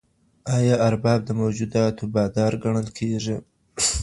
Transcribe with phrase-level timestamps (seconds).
[0.57, 3.37] آيا ارباب د موجوداتو بادار ګڼل کيږي؟